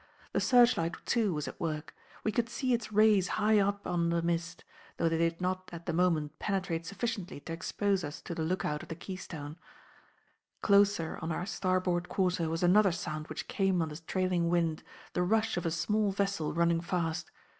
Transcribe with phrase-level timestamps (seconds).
[0.33, 4.23] The searchlight too was at work; we could see its rays high up on the
[4.23, 4.63] mist,
[4.97, 8.81] though they did not at the moment penetrate sufficiently to expose us to the lookout
[8.81, 9.57] of the Keystone.
[10.63, 14.81] Closer on our starboard quarter was another sound which came on the trailing wind,
[15.13, 17.29] the rush of a small vessel running fast.